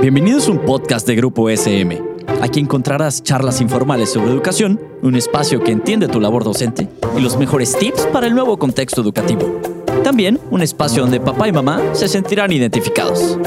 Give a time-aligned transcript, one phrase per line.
[0.00, 2.02] Bienvenidos a un podcast de Grupo SM.
[2.40, 7.36] Aquí encontrarás charlas informales sobre educación, un espacio que entiende tu labor docente y los
[7.36, 9.60] mejores tips para el nuevo contexto educativo.
[10.02, 13.38] También un espacio donde papá y mamá se sentirán identificados.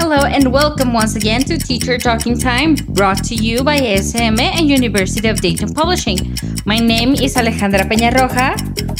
[0.00, 4.68] Hello and welcome once again to Teacher Talking Time, brought to you by SM and
[4.68, 6.36] University of Dayton Publishing.
[6.66, 8.54] My name is Alejandra Peñarroja.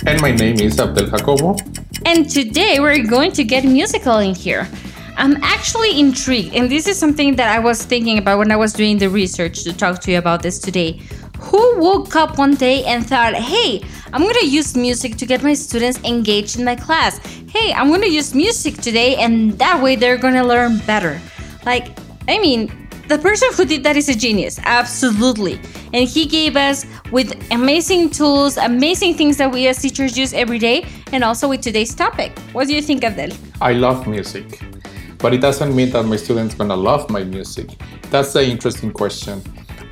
[0.07, 1.57] And my name is Abdel Jacobo.
[2.07, 4.69] And today we're going to get musical in here.
[5.17, 8.75] I'm actually intrigued, and this is something that I was thinking about when I was
[8.75, 11.01] doing the research to talk to you about this today.
[11.39, 15.55] Who woke up one day and thought, hey, I'm gonna use music to get my
[15.55, 17.19] students engaged in my class?
[17.49, 21.19] Hey, I'm gonna use music today, and that way they're gonna learn better.
[21.65, 21.89] Like,
[22.29, 25.61] I mean, the person who did that is a genius, absolutely.
[25.93, 30.59] And he gave us with amazing tools, amazing things that we as teachers use every
[30.59, 32.39] day, and also with today's topic.
[32.53, 33.37] What do you think, of Abdel?
[33.61, 34.61] I love music
[35.25, 37.71] but it doesn't mean that my students gonna love my music.
[38.11, 39.41] That's the interesting question.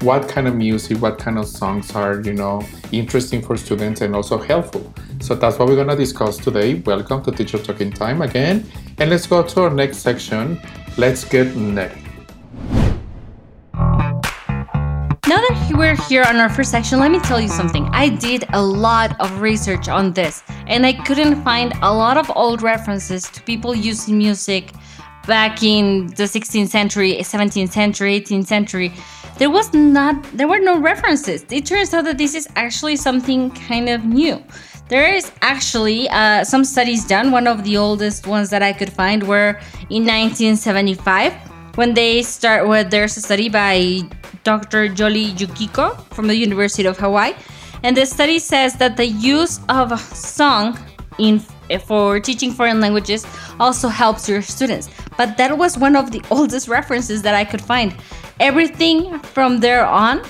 [0.03, 4.14] What kind of music, what kind of songs are, you know, interesting for students and
[4.14, 4.92] also helpful?
[5.23, 6.75] So that's what we're gonna discuss today.
[6.84, 8.70] Welcome to Teacher Talking Time again.
[8.98, 10.61] And let's go to our next section.
[10.98, 12.11] Let's get nerdy.
[15.83, 17.88] We're here on our first section, let me tell you something.
[17.91, 22.30] I did a lot of research on this, and I couldn't find a lot of
[22.36, 24.70] old references to people using music
[25.27, 28.92] back in the 16th century, 17th century, 18th century,
[29.39, 31.44] there was not there were no references.
[31.50, 34.41] It turns out that this is actually something kind of new.
[34.89, 37.33] There is actually uh, some studies done.
[37.33, 39.58] One of the oldest ones that I could find were
[39.91, 41.33] in 1975
[41.74, 44.02] when they start with there's a study by
[44.45, 44.89] Dr.
[44.89, 47.35] Jolly Yukiko from the University of Hawaii.
[47.83, 50.79] And the study says that the use of song
[51.19, 51.43] in
[51.87, 53.27] for teaching foreign languages
[53.59, 54.91] also helps your students.
[55.17, 57.95] But that was one of the oldest references that I could find.
[58.41, 60.23] Everything from there on,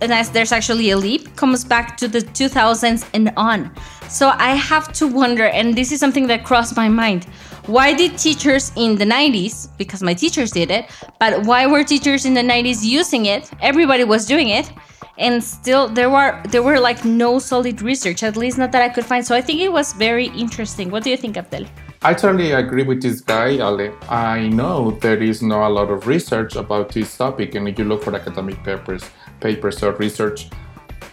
[0.00, 3.70] and as there's actually a leap, comes back to the 2000s and on.
[4.08, 7.26] So I have to wonder, and this is something that crossed my mind.
[7.66, 10.86] Why did teachers in the 90s, because my teachers did it,
[11.18, 13.50] but why were teachers in the 90s using it?
[13.60, 14.70] Everybody was doing it
[15.18, 18.88] and still there were there were like no solid research at least not that i
[18.88, 21.66] could find so i think it was very interesting what do you think abdel
[22.02, 23.94] I totally agree with this guy, Ale.
[24.08, 27.84] I know there is not a lot of research about this topic, and if you
[27.84, 29.04] look for academic papers,
[29.38, 30.48] papers or research,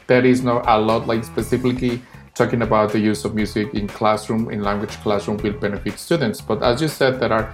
[0.08, 2.02] there is not a lot like specifically
[2.37, 6.39] talking about the use of music in classroom, in language classroom will benefit students.
[6.39, 7.53] But as you said, there are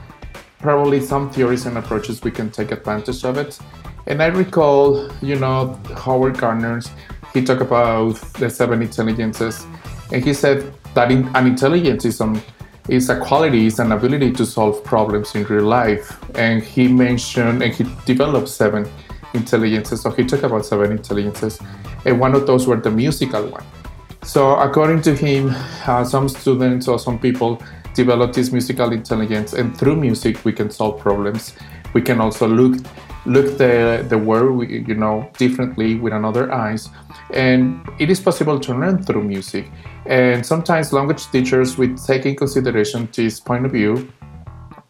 [0.59, 3.57] probably some theories and approaches we can take advantage of it.
[4.07, 6.89] And I recall, you know, Howard Gardner's,
[7.33, 9.66] he talked about the seven intelligences,
[10.11, 12.21] and he said that in, an intelligence is,
[12.89, 16.19] is a quality, is an ability to solve problems in real life.
[16.35, 18.88] And he mentioned, and he developed seven
[19.33, 20.01] intelligences.
[20.01, 21.59] So he talked about seven intelligences,
[22.05, 23.65] and one of those were the musical one.
[24.23, 25.53] So according to him,
[25.85, 27.61] uh, some students or some people
[27.94, 31.53] develop this musical intelligence, and through music we can solve problems.
[31.94, 32.78] We can also look
[33.25, 36.89] look the, the world you know differently with another eyes.
[37.33, 39.69] And it is possible to learn through music.
[40.06, 44.12] And sometimes language teachers we take in consideration this point of view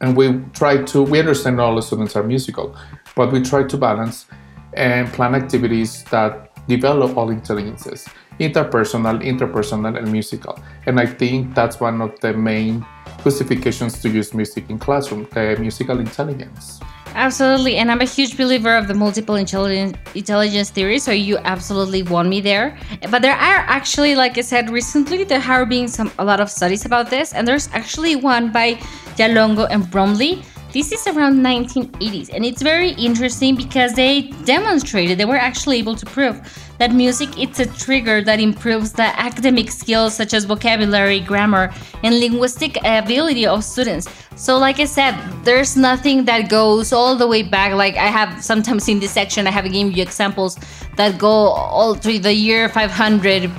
[0.03, 2.75] and we try to we understand all the students are musical
[3.16, 4.25] but we try to balance
[4.73, 8.07] and plan activities that develop all intelligences
[8.39, 12.85] interpersonal interpersonal and musical and i think that's one of the main
[13.23, 16.79] justifications to use music in classroom the musical intelligence
[17.16, 20.97] Absolutely, and I'm a huge believer of the multiple intelligence intelligence theory.
[20.97, 22.75] So you absolutely won me there.
[23.11, 26.49] But there are actually, like I said recently, there have been some a lot of
[26.49, 28.73] studies about this, and there's actually one by
[29.16, 30.43] Jalongo and Bromley
[30.73, 35.95] this is around 1980s and it's very interesting because they demonstrated they were actually able
[35.95, 36.41] to prove
[36.79, 41.72] that music it's a trigger that improves the academic skills such as vocabulary, grammar,
[42.03, 44.07] and linguistic ability of students.
[44.35, 48.43] So like I said, there's nothing that goes all the way back like I have
[48.43, 50.58] sometimes in this section I have given you examples
[50.97, 53.52] that go all through the year 500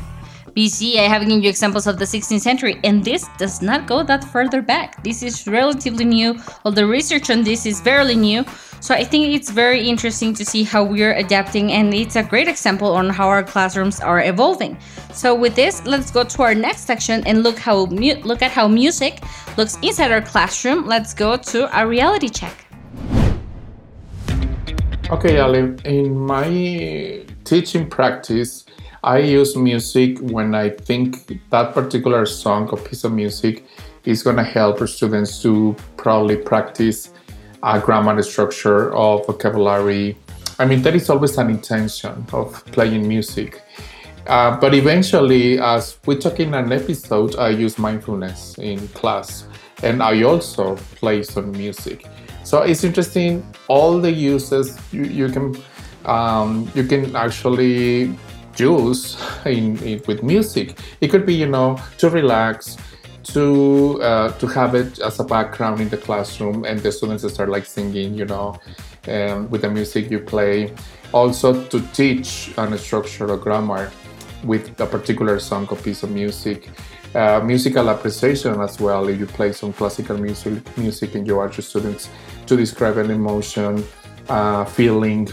[0.55, 4.05] BC, I have given you examples of the 16th century, and this does not go
[4.05, 5.03] that further back.
[5.03, 6.39] This is relatively new.
[6.65, 8.45] All the research on this is fairly new.
[8.79, 12.47] So I think it's very interesting to see how we're adapting, and it's a great
[12.47, 14.79] example on how our classrooms are evolving.
[15.13, 17.87] So with this, let's go to our next section and look how
[18.25, 19.25] look at how music
[19.57, 20.87] looks inside our classroom.
[20.87, 22.65] Let's go to a reality check.
[25.11, 28.65] Okay, Ale, in my teaching practice,
[29.05, 33.67] I use music when I think that particular song or piece of music
[34.07, 37.13] is going to help students to probably practice
[37.63, 40.17] a grammar structure of vocabulary.
[40.59, 43.61] I mean, there is always an intention of playing music.
[44.27, 49.47] Uh, but eventually, as we talk in an episode, I use mindfulness in class
[49.83, 52.07] and I also play some music.
[52.43, 53.45] So it's interesting.
[53.69, 55.55] All the uses you, you can
[56.07, 58.15] um, you can actually
[58.59, 59.17] use
[59.47, 60.79] in, in, with music.
[61.01, 62.77] It could be you know to relax,
[63.25, 67.49] to uh, to have it as a background in the classroom, and the students start
[67.49, 68.59] like singing, you know,
[69.09, 70.73] um, with the music you play.
[71.13, 73.91] Also to teach an structure or grammar
[74.43, 76.69] with a particular song or piece of music.
[77.15, 79.09] Uh, musical appreciation as well.
[79.09, 82.11] If you play some classical music, music and you ask your students
[82.47, 83.85] to describe an emotion,
[84.29, 85.29] uh, feeling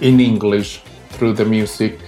[0.00, 1.98] in English through the music,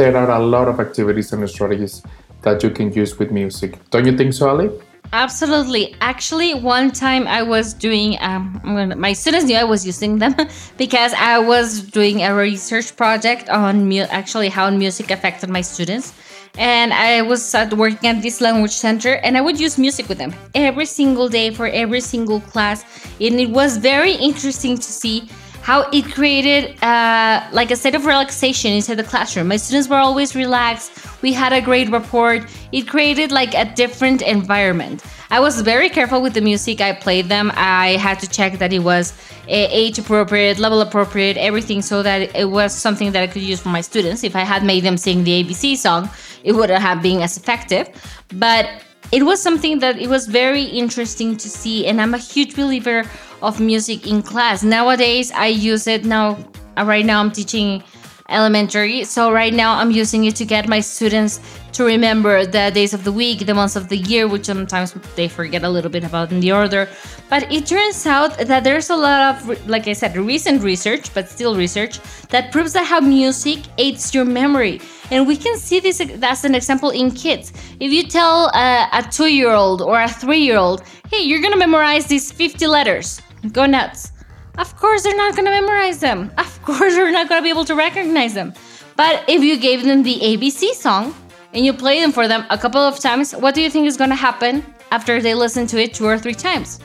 [0.00, 2.02] there are a lot of activities and strategies
[2.40, 3.78] that you can use with music.
[3.90, 4.70] Don't you think so, Ali?
[5.12, 5.94] Absolutely.
[6.00, 8.62] Actually, one time I was doing, um,
[8.96, 10.34] my students knew I was using them
[10.78, 16.14] because I was doing a research project on mu- actually how music affected my students
[16.58, 20.34] and I was working at this language center and I would use music with them
[20.54, 22.84] every single day for every single class
[23.20, 25.28] and it was very interesting to see
[25.62, 29.48] how it created uh, like a state of relaxation inside the classroom.
[29.48, 30.92] My students were always relaxed.
[31.22, 32.46] We had a great rapport.
[32.72, 35.04] It created like a different environment.
[35.32, 37.52] I was very careful with the music i played them.
[37.54, 39.12] I had to check that it was
[39.46, 43.68] age appropriate level appropriate everything so that it was something that i could use for
[43.68, 44.24] my students.
[44.24, 46.10] If i had made them sing the abc song
[46.42, 47.88] it wouldn't have been as effective.
[48.34, 48.68] But
[49.12, 53.04] it was something that it was very interesting to see, and I'm a huge believer
[53.42, 54.62] of music in class.
[54.62, 56.38] Nowadays, I use it now.
[56.76, 57.82] Uh, right now, I'm teaching
[58.30, 61.40] elementary, so right now I'm using it to get my students
[61.72, 65.28] to remember the days of the week, the months of the year, which sometimes they
[65.28, 66.88] forget a little bit about in the order.
[67.28, 71.28] But it turns out that there's a lot of, like I said, recent research, but
[71.28, 72.00] still research,
[72.30, 74.80] that proves that how music aids your memory.
[75.10, 77.52] And we can see this as an example in kids.
[77.80, 81.40] If you tell a, a two year old or a three year old, hey, you're
[81.40, 83.20] gonna memorize these 50 letters,
[83.52, 84.12] go nuts.
[84.60, 86.30] Of course, they're not gonna memorize them.
[86.36, 88.52] Of course, they're not gonna be able to recognize them.
[88.94, 91.14] But if you gave them the ABC song
[91.54, 93.96] and you play them for them a couple of times, what do you think is
[93.96, 94.62] gonna happen
[94.92, 96.78] after they listen to it two or three times?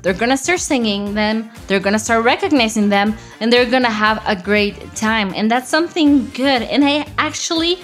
[0.00, 4.34] They're gonna start singing them, they're gonna start recognizing them, and they're gonna have a
[4.34, 5.34] great time.
[5.36, 6.62] And that's something good.
[6.62, 7.76] And I actually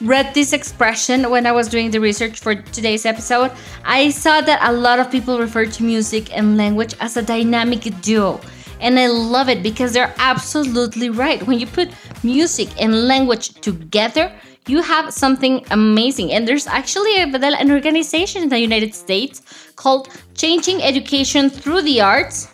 [0.00, 3.52] read this expression when I was doing the research for today's episode.
[3.84, 7.82] I saw that a lot of people refer to music and language as a dynamic
[8.00, 8.40] duo.
[8.82, 11.40] And I love it because they're absolutely right.
[11.46, 11.88] When you put
[12.24, 14.32] music and language together,
[14.66, 16.32] you have something amazing.
[16.32, 19.42] And there's actually an organization in the United States
[19.76, 22.48] called Changing Education Through the Arts.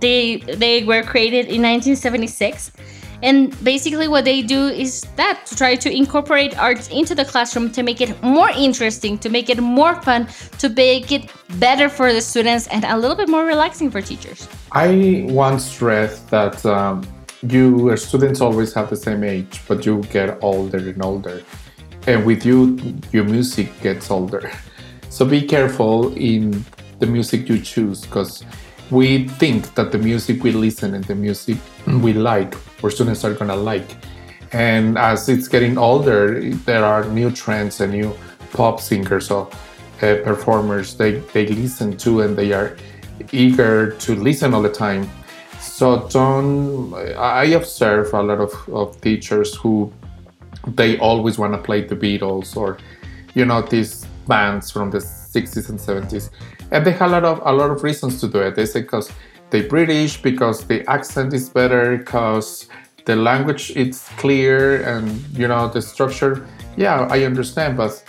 [0.00, 2.72] They they were created in 1976.
[3.22, 7.70] And basically, what they do is that to try to incorporate arts into the classroom
[7.72, 10.28] to make it more interesting, to make it more fun,
[10.58, 14.48] to make it better for the students, and a little bit more relaxing for teachers.
[14.72, 17.06] I once read that um,
[17.42, 21.42] you students always have the same age, but you get older and older.
[22.06, 22.78] And with you,
[23.12, 24.50] your music gets older.
[25.10, 26.64] So be careful in
[27.00, 28.44] the music you choose because
[28.90, 33.34] we think that the music we listen and the music we like, our students are
[33.34, 33.96] gonna like.
[34.52, 38.16] And as it's getting older, there are new trends and new
[38.52, 39.48] pop singers or
[40.00, 42.76] uh, performers they, they listen to and they are
[43.32, 45.10] eager to listen all the time
[45.78, 46.92] so don't.
[47.16, 49.92] I observe a lot of, of teachers who
[50.66, 52.78] they always want to play the Beatles or
[53.34, 56.30] you know these bands from the 60s and 70s,
[56.70, 58.54] and they have a lot of a lot of reasons to do it.
[58.54, 59.10] They say because
[59.50, 62.68] they're British, because the accent is better, because
[63.06, 66.46] the language is clear, and you know the structure.
[66.76, 68.02] Yeah, I understand, but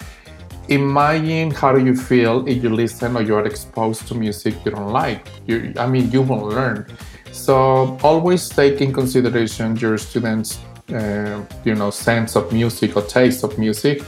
[0.68, 4.72] imagine how do you feel if you listen or you are exposed to music you
[4.72, 5.26] don't like.
[5.48, 6.86] You, I mean, you won't learn.
[7.32, 10.60] So always take in consideration your students'
[10.94, 14.04] uh, you know sense of music or taste of music.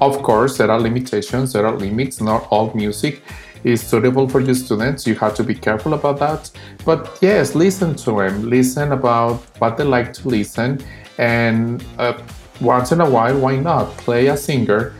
[0.00, 2.20] Of course, there are limitations, there are limits.
[2.20, 3.22] Not all music
[3.64, 5.06] is suitable for your students.
[5.06, 6.50] You have to be careful about that.
[6.84, 8.48] But yes, listen to them.
[8.48, 10.82] Listen about what they like to listen,
[11.18, 12.18] and uh,
[12.60, 14.94] once in a while, why not play a singer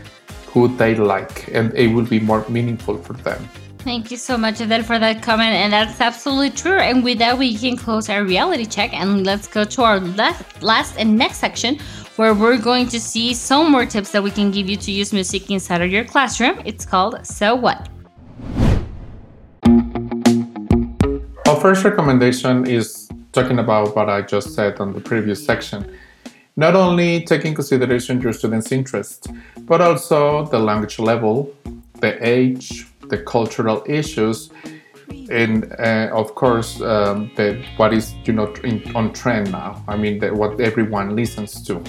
[0.49, 3.49] who they like, and it will be more meaningful for them.
[3.79, 5.55] Thank you so much, Abdel, for that comment.
[5.55, 6.79] And that's absolutely true.
[6.79, 10.62] And with that, we can close our reality check and let's go to our last,
[10.62, 11.79] last and next section
[12.17, 15.12] where we're going to see some more tips that we can give you to use
[15.12, 16.61] music inside of your classroom.
[16.65, 17.88] It's called So What?
[21.59, 25.97] First recommendation is talking about what I just said on the previous section.
[26.57, 29.29] Not only taking consideration your students' interest,
[29.61, 31.55] but also the language level,
[32.00, 34.50] the age, the cultural issues,
[35.31, 39.83] and uh, of course um, the, what is you know in, on trend now.
[39.88, 41.83] I mean the, what everyone listens to.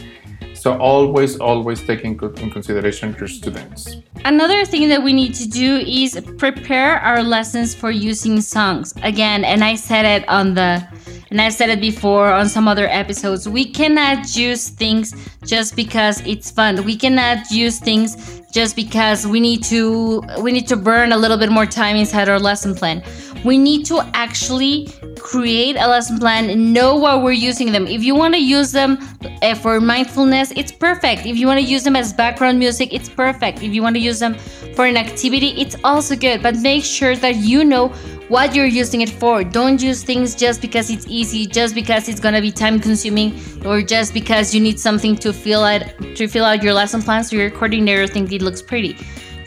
[0.60, 3.96] So always, always taking in consideration your students.
[4.26, 8.94] Another thing that we need to do is prepare our lessons for using songs.
[9.02, 10.86] Again, and I said it on the
[11.32, 15.14] and I've said it before on some other episodes, we cannot use things
[15.46, 16.84] just because it's fun.
[16.84, 21.38] We cannot use things just because we need to we need to burn a little
[21.38, 23.04] bit more time inside our lesson plan.
[23.46, 27.88] We need to actually create a lesson plan and know why we're using them.
[27.88, 28.98] If you want to use them
[29.42, 31.26] eh, for mindfulness, it's perfect.
[31.26, 33.62] If you want to use them as background music, it's perfect.
[33.62, 34.34] If you want to use them
[34.76, 36.42] for an activity, it's also good.
[36.42, 37.94] But make sure that you know
[38.30, 39.44] what you're using it for.
[39.44, 43.34] Don't use things just because it's easy, just because it's gonna be time consuming,
[43.66, 45.82] or just because you need something to fill out
[46.16, 48.96] to fill out your lesson plan so your coordinator thinks it looks pretty.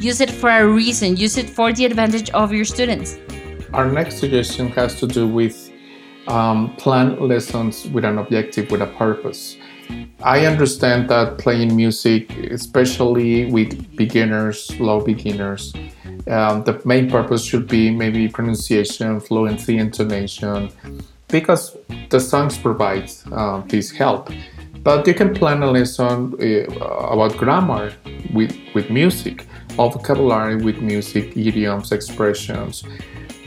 [0.01, 1.17] Use it for a reason.
[1.17, 3.19] Use it for the advantage of your students.
[3.73, 5.71] Our next suggestion has to do with
[6.27, 9.57] um, plan lessons with an objective, with a purpose.
[10.23, 15.73] I understand that playing music, especially with beginners, low beginners,
[16.29, 20.71] um, the main purpose should be maybe pronunciation, fluency, intonation,
[21.29, 21.77] because
[22.11, 24.31] the songs provide uh, this help.
[24.83, 26.73] But you can plan a lesson uh,
[27.15, 27.93] about grammar
[28.35, 29.47] with, with music,
[29.79, 32.85] or vocabulary with music, idioms, expressions.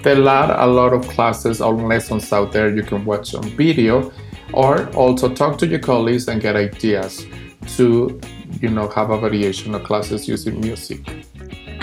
[0.02, 4.12] There are a lot of classes or lessons out there you can watch on video,
[4.54, 7.26] or also talk to your colleagues and get ideas
[7.76, 8.22] to,
[8.62, 11.02] you know, have a variation of classes using music.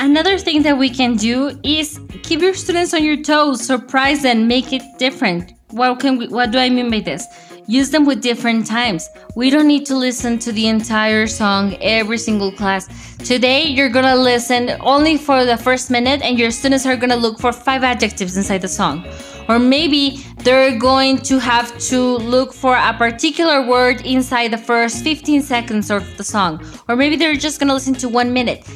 [0.02, 4.48] Another thing that we can do is keep your students on your toes, surprise them,
[4.48, 5.52] make it different.
[5.70, 7.24] What can we, what do I mean by this?
[7.68, 9.08] Use them with different times.
[9.36, 12.88] We don't need to listen to the entire song every single class.
[13.18, 17.38] Today, you're gonna listen only for the first minute, and your students are gonna look
[17.38, 19.06] for five adjectives inside the song.
[19.48, 25.04] Or maybe they're going to have to look for a particular word inside the first
[25.04, 26.60] 15 seconds of the song.
[26.88, 28.66] Or maybe they're just gonna listen to one minute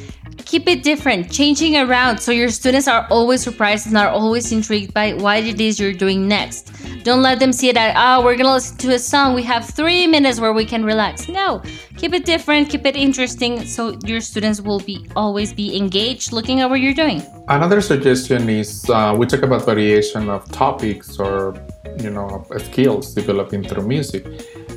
[0.47, 4.93] keep it different, changing around so your students are always surprised and are always intrigued
[4.93, 6.71] by what it is you're doing next.
[7.03, 9.69] Don't let them see it as, oh, we're gonna listen to a song, we have
[9.69, 11.27] three minutes where we can relax.
[11.27, 11.61] No,
[11.97, 16.61] keep it different, keep it interesting so your students will be always be engaged looking
[16.61, 17.21] at what you're doing.
[17.49, 21.55] Another suggestion is uh, we talk about variation of topics or
[21.99, 24.25] you know skills developing through music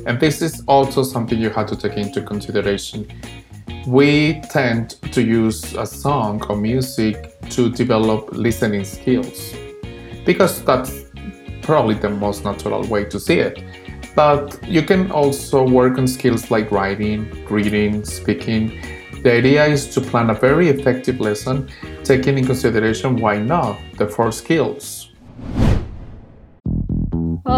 [0.07, 3.07] and this is also something you have to take into consideration
[3.87, 9.53] we tend to use a song or music to develop listening skills
[10.25, 11.05] because that's
[11.61, 13.63] probably the most natural way to see it.
[14.15, 18.79] But you can also work on skills like writing, reading, speaking.
[19.23, 21.69] The idea is to plan a very effective lesson,
[22.03, 25.00] taking in consideration why not the four skills.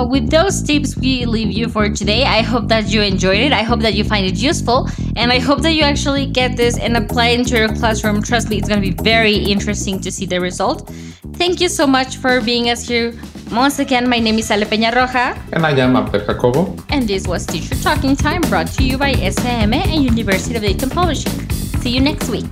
[0.10, 3.54] With those tips we leave you for today, I hope that you enjoyed it.
[3.54, 4.90] I hope that you find it useful.
[5.16, 8.22] And I hope that you actually get this and apply it into your classroom.
[8.22, 10.90] Trust me, it's going to be very interesting to see the result.
[11.34, 13.14] Thank you so much for being us here.
[13.52, 15.38] Once again, my name is Ale Peña Roja.
[15.54, 16.76] And I am Abdel Jacobo.
[16.90, 20.90] And this was Teacher Talking Time brought to you by SM and University of Dayton
[20.90, 21.50] Publishing.
[21.82, 22.52] See you next week.